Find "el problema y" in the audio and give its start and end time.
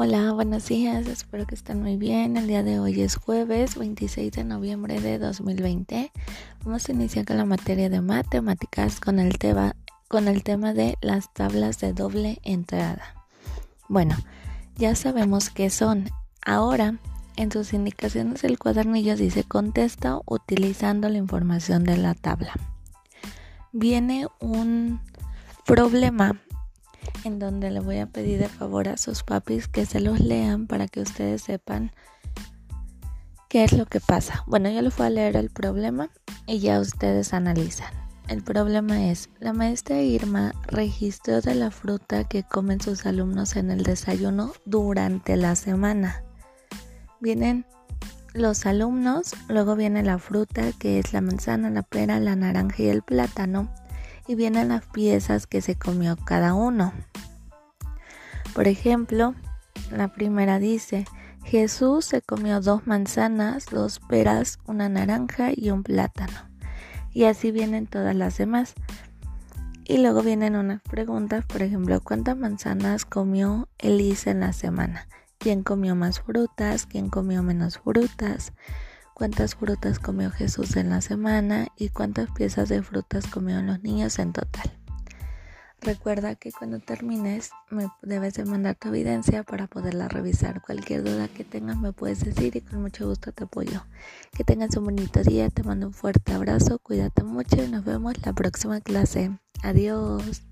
35.36-36.58